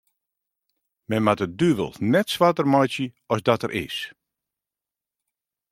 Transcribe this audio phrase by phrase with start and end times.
[1.09, 3.97] Men moat de duvel net swarter meitsje as dat er is.